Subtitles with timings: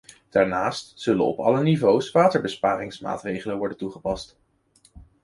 [0.29, 4.37] Daarnaast zullen op alle niveaus waterbesparingsmaatregelen worden toegepast.